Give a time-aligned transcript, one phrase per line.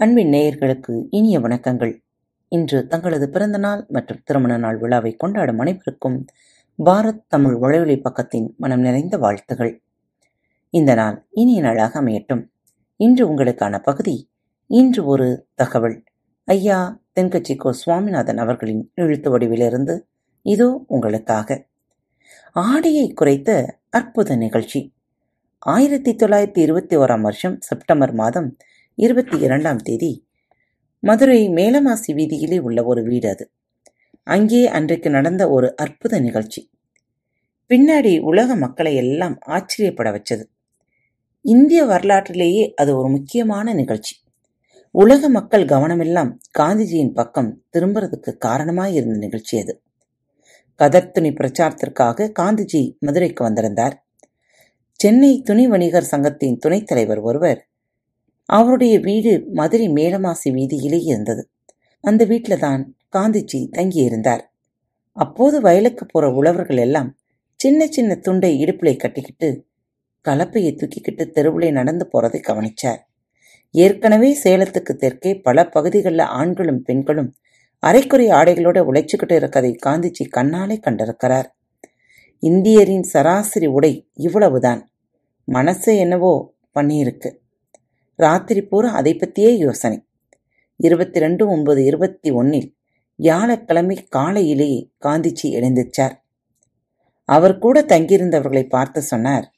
[0.00, 2.02] அன்பின் நேயர்களுக்கு இனிய வணக்கங்கள்.
[2.48, 6.24] இன்று தங்களது பிறந்த நாள் மற்றும் திருமண நாள் விழாவை கொண்டாடும் அனைவருக்கும்
[6.84, 9.82] பாரத் தமிழ் வலையொலி பக்கத்தின் மனம் நிறைந்த வாழ்த்துகள்.
[10.70, 12.48] இந்த நாள் இனிய நாளாக அமையட்டும்.
[12.96, 14.30] இன்று உங்களுக்கான பகுதி
[14.66, 16.04] இன்று ஒரு தகவல்.
[16.44, 20.00] ஐயா தென்கட்சி கோ சுவாமிநாதன் அவர்களின் எழுத்து வடிவிலிருந்து
[20.42, 21.66] இதோ உங்களுக்காக.
[22.52, 24.94] ஆடியை குறைத்த அற்புத நிகழ்ச்சி.
[25.58, 28.56] ஆயிரத்தி தொள்ளாயிரத்தி இருபத்தி ஓராம் வருஷம் செப்டம்பர் மாதம்
[29.00, 30.28] இருபத்தி இரண்டாம் தேதி.
[31.00, 33.50] மதுரை மேலமாசி வீதியிலே உள்ள ஒரு வீடு அது.
[34.22, 36.70] அங்கே அன்றைக்கு நடந்த ஒரு அற்புத நிகழ்ச்சி.
[37.68, 40.42] பின்னாடி உலக மக்களை எல்லாம் ஆச்சரியப்பட வச்சது.
[41.40, 44.16] இந்திய வரலாற்றிலேயே அது ஒரு முக்கியமான நிகழ்ச்சி.
[44.90, 49.82] உலக மக்கள் கவனமெல்லாம் காந்திஜியின் பக்கம் திரும்புறதுக்கு காரணமாக இருந்த நிகழ்ச்சி அது.
[50.74, 54.06] கதர் துணி பிரச்சாரத்திற்காக காந்திஜி மதுரைக்கு வந்திருந்தார்.
[54.92, 57.67] சென்னை துணி வணிகர் சங்கத்தின் துணைத் தலைவர் ஒருவர்
[58.48, 61.50] அவருடைய வீடு மதுரை மேலமாசி வீதியிலே இருந்தது.
[62.00, 64.42] அந்த வீட்டில் தான் காந்திஜி தங்கியிருந்தார்.
[65.12, 67.10] அப்போது வயலுக்கு போற உழவர்கள் எல்லாம்
[67.60, 69.48] சின்ன சின்ன துண்டை இடுப்பிலை கட்டிக்கிட்டு
[70.24, 73.00] கலப்பையை தூக்கிக்கிட்டு தெருவிலே நடந்து போறதை கவனிச்சார்.
[73.70, 77.30] ஏற்கனவே சேலத்துக்கு தெற்கே பல பகுதிகளில் ஆண்களும் பெண்களும்
[77.86, 81.48] அரைக்குறை ஆடைகளோட உழைச்சுக்கிட்டு இருக்கதை காந்திஜி கண்ணாலே கண்டிருக்கிறார்.
[82.42, 84.80] இந்தியரின் சராசரி உடை இவ்வளவுதான்.
[85.44, 87.30] மனசு என்னவோ பண்ணியிருக்கு.
[88.20, 89.98] ராத்திரி பூரா அதை பற்றியே யோசனை.
[90.76, 92.74] இருபத்தி ரெண்டு ஒன்பது இருபத்தி ஒன்னில்
[93.14, 96.14] வியாழக்கிழமை காலையிலேயே காந்திஜி எழுந்திருச்சார்.
[97.24, 99.52] அவர் கூட தங்கியிருந்தவர்களை பார்த்து சொன்னார்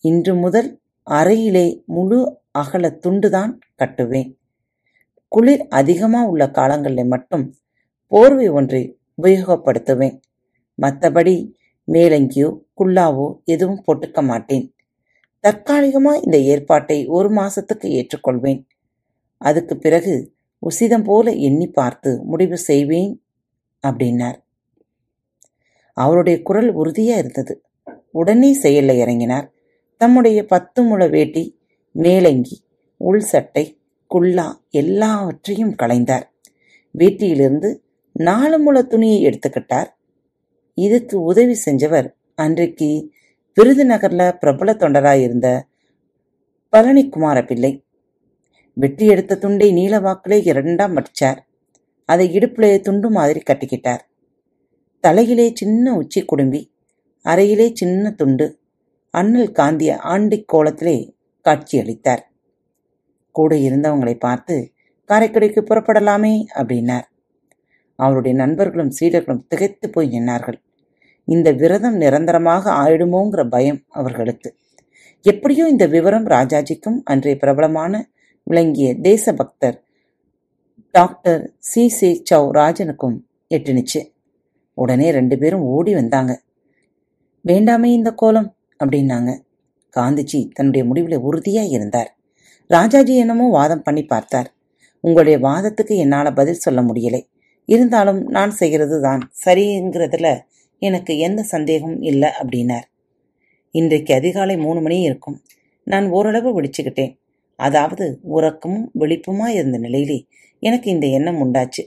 [0.00, 0.80] இன்று முதல்
[1.10, 4.30] அறையிலே முழு அகல துண்டுதான் கட்டுவேன்.
[5.28, 7.54] குளிர் அதிகமாக உள்ள காலங்களில் மட்டும்
[8.06, 10.16] போர்வை ஒன்றை உபயோகப்படுத்துவேன்.
[10.82, 11.36] மற்றபடி
[11.92, 14.74] மேலங்கியோ குல்லாவோ எதுவும் போட்டுக்க மாட்டேன்.
[15.44, 18.60] தற்காலிகமா இந்த ஏற்பாட்டை ஒரு மாசத்துக்கு ஏற்றுக்கொள்வேன்.
[19.40, 23.22] அதுக்கு பிறகு உசிதம் போல எண்ணி பார்த்து முடிவு செய்வேன்
[23.86, 24.38] அப்படின்னார்.
[25.96, 27.62] அவருடைய குரல் உறுதியா இருந்தது.
[28.10, 29.48] உடனே செயலில் இறங்கினார்.
[29.96, 31.58] தம்முடைய பத்து முழ வேட்டி
[31.92, 32.62] மேலங்கி
[32.96, 36.22] உள் சட்டை குல்லா எல்லாவற்றையும் களைந்தார்.
[36.98, 37.78] வேட்டியிலிருந்து
[38.12, 39.86] நாலு முழ துணியை எடுத்துக்கிட்டார்.
[40.74, 43.10] இதுக்கு உதவி செஞ்சவர் அன்றைக்கு
[43.56, 45.48] விருதுநகர்ல பிரபல தொண்டராயிருந்த
[46.72, 47.72] பழனிக்குமார பிள்ளை.
[48.76, 51.40] வெற்றி எடுத்த துண்டை நீல வாக்கிலே இரண்டாம் மடிச்சார்
[52.08, 54.02] அதை இடுப்பிலே துண்டு மாதிரி கட்டிக்கிட்டார்.
[55.04, 56.60] தலையிலே சின்ன உச்சி குடும்பி
[57.24, 58.46] அறையிலே சின்ன துண்டு
[59.14, 60.96] அண்ணல் காந்திய ஆண்டி கோலத்திலே
[61.46, 62.22] காட்சியளித்தார்
[63.30, 64.56] கூட இருந்தவங்களை பார்த்து
[65.10, 67.06] காரைக்குடிக்கு புறப்படலாமே அப்படின்னார்.
[67.98, 70.58] அவருடைய நண்பர்களும் சீடர்களும் திகைத்து போய் நின்னார்கள்.
[71.24, 74.56] இந்த விரதம் நிரந்தரமாக ஆயிடுமோங்கிற பயம் அவர்களுக்கு.
[75.24, 78.10] எப்படியோ இந்த விவரம் ராஜாஜிக்கும் அன்றைய பிரபலமான
[78.42, 79.82] விளங்கிய தேசபக்தர்
[80.90, 81.88] டாக்டர் சி.
[81.88, 82.22] சி.
[82.30, 82.50] சௌ.
[82.50, 83.16] ராஜனுக்கும்
[83.50, 84.00] எட்டுனுச்சு.
[84.74, 86.42] உடனே ரெண்டு பேரும் ஓடி வந்தாங்க.
[87.44, 89.30] வேண்டாமே இந்த கோலம் அப்படின்னாங்க.
[89.96, 92.10] காந்திஜி தன்னுடைய முடிவில் உறுதியாக இருந்தார்.
[92.66, 94.48] ராஜாஜி என்னமோ வாதம் பண்ணி பார்த்தார்.
[95.00, 97.20] உங்களுடைய வாதத்துக்கு என்னால் பதில் சொல்ல முடியலை.
[97.64, 100.28] இருந்தாலும் நான் செய்கிறது தான் சரிங்கிறதுல
[100.82, 102.86] எனக்கு எந்த சந்தேகமும் இல்லை அப்படின்னார்.
[103.74, 105.36] இன்றைக்கு அதிகாலை மூணு மணி இருக்கும்.
[105.84, 107.12] நான் ஓரளவு விழிச்சுக்கிட்டேன்
[107.56, 110.18] அதாவது உறக்கமும் விழிப்புமா இருந்த நிலையிலே
[110.58, 111.82] எனக்கு இந்த எண்ணம் உண்டாச்சு.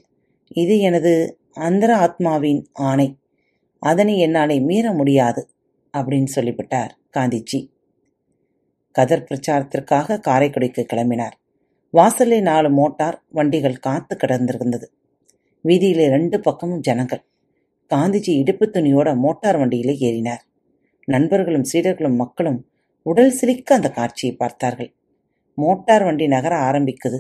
[0.56, 1.12] இது எனது
[1.60, 3.08] அந்தர ஆத்மாவின் ஆணை.
[3.82, 5.42] அதனை என்னாலே மீற முடியாது
[5.98, 7.60] அப்படின்னு சொல்லிவிட்டார் காந்திஜி.
[8.92, 11.36] கதர் பிரச்சாரத்திற்காக காரைக்குடிக்கு கிளம்பினார்.
[11.92, 14.88] வாசலில் நாலு மோட்டார் வண்டிகள் காத்து கிடந்திருந்தது.
[15.64, 17.24] வீதியிலே ரெண்டு பக்கமும் ஜனங்கள்.
[17.94, 20.44] காந்திஜி இடுப்பு துணியோட மோட்டார் வண்டியிலே ஏறினார்.
[21.06, 22.70] நண்பர்களும் சீடர்களும் மக்களும்
[23.02, 24.94] உடல் சிலிக்க அந்த காட்சியை பார்த்தார்கள்.
[25.56, 27.20] மோட்டார் வண்டி நகர ஆரம்பிக்குது.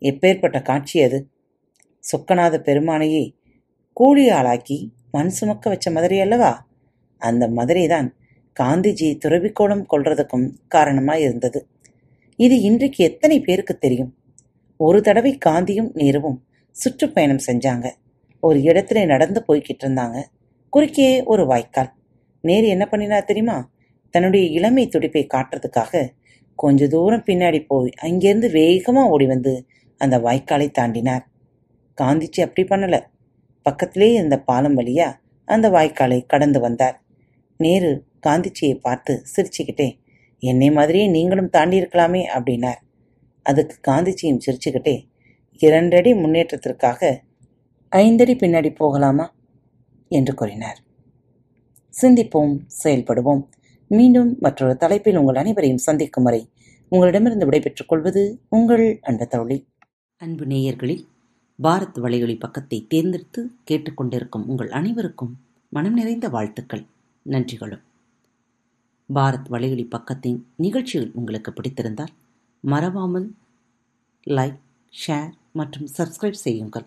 [0.00, 1.28] எப்பேற்பட்ட காட்சி அது?
[2.04, 3.34] சொக்கநாத பெருமானையே
[3.92, 6.66] கூலி ஆளாக்கி மண் சுமக்க வச்ச மதுரை அல்லவா?
[7.18, 8.14] அந்த மதுரை தான்
[8.60, 11.66] காந்திஜி துறவிக்கோளம் கொள்றதுக்கும் காரணமாக இருந்தது.
[12.36, 14.14] இது இன்றைக்கு எத்தனை பேருக்கு தெரியும்?
[14.76, 16.38] ஒரு தடவை காந்தியும் நேருவும்
[16.70, 17.86] சுற்றுப்பயணம் செஞ்சாங்க.
[18.46, 20.16] ஒரு இடத்துல நடந்து போய்கிட்டு இருந்தாங்க.
[20.70, 21.90] குறுக்கே ஒரு வாய்க்கால்.
[22.40, 23.56] நேரு என்ன பண்ணினா தெரியுமா?
[24.10, 25.94] தன்னுடைய இளமை துடிப்பை காட்டுறதுக்காக
[26.56, 29.54] கொஞ்ச தூரம் பின்னாடி போய் அங்கேருந்து வேகமாக ஓடி வந்து
[29.98, 31.24] அந்த வாய்க்காலை தாண்டினார்.
[32.00, 32.96] காந்திஜி அப்படி பண்ணல.
[33.62, 35.08] பக்கத்திலே இருந்த பாலம் வழியா
[35.44, 36.96] அந்த வாய்க்காலை கடந்து வந்தார்.
[37.56, 37.90] நேரு
[38.26, 39.88] காந்திச்சியை பார்த்து சிரிச்சுக்கிட்டே
[40.42, 42.80] என்னை மாதிரியே நீங்களும் தாண்டி இருக்கலாமே அப்படின்னார்.
[43.42, 44.96] அதுக்கு காந்திஜியும் சிரிச்சுக்கிட்டே
[45.60, 47.02] இரண்டடி முன்னேற்றத்திற்காக
[47.96, 49.32] ஐந்தடி பின்னாடி போகலாமா?
[50.08, 50.82] என்று கூறினார்.
[52.02, 53.44] சிந்திப்போம் செயல்படுவோம்.
[53.88, 56.48] மீண்டும் மற்றொரு தலைப்பில் உங்கள் அனைவரையும் சந்திக்கும் வரை
[56.88, 59.66] உங்களிடமிருந்து விடைபெற்றுக் கொள்வது உங்கள் அன்பு தோழி.
[60.16, 61.06] அன்பு நேயர்களில்
[61.62, 65.36] பாரத் வலையொலி பக்கத்தை தேர்ந்தெடுத்து கேட்டுக்கொண்டிருக்கும் உங்கள் அனைவருக்கும்
[65.68, 66.86] மனம் நிறைந்த வாழ்த்துக்கள்.
[67.22, 67.82] நன்றிகளும்.
[69.14, 72.14] பாரத் வலையொலி பக்கத்தின் நிகழ்ச்சிகள் உங்களுக்கு பிடித்திருந்தால்
[72.60, 73.34] மறவாமல்
[74.26, 74.60] லைக்
[75.06, 76.86] ஷேர் மற்றும் சப்ஸ்கிரைப் செய்யுங்கள்.